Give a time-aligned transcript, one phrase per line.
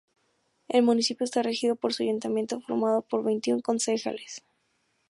[0.67, 4.41] El municipio está regido por su ayuntamiento, formado por veintiún concejales.